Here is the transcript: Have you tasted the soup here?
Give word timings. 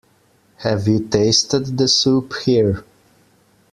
Have 0.57 0.87
you 0.87 1.07
tasted 1.07 1.77
the 1.77 1.87
soup 1.87 2.33
here? 2.43 2.83